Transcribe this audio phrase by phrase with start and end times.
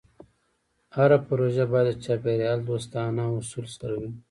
[0.95, 4.09] هره پروژه باید د چاپېریال دوستانه اصولو سره وي.